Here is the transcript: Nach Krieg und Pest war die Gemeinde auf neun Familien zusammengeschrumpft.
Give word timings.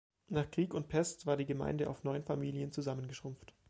Nach 0.29 0.49
Krieg 0.49 0.73
und 0.73 0.87
Pest 0.87 1.27
war 1.27 1.37
die 1.37 1.45
Gemeinde 1.45 1.87
auf 1.87 2.03
neun 2.03 2.23
Familien 2.23 2.71
zusammengeschrumpft. 2.71 3.53